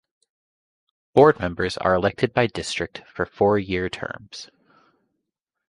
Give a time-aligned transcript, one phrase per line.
[1.13, 4.49] Board members are elected by district for four-year terms.